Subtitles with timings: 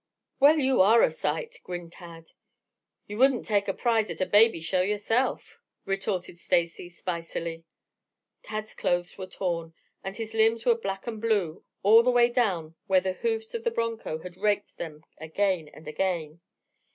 [0.39, 2.31] "Well you are a sight," grinned Tad.
[3.05, 7.65] "You wouldn't take a prize at a baby show yourself," retorted Stacy, spicily.
[8.41, 12.73] Tad's clothes were torn, and his limbs were black and blue all the way down
[12.87, 16.41] where the hoofs of the broncho had raked them again and again.